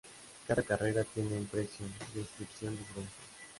[0.47, 3.13] Cada carrera tiene un precio de inscripción diferente.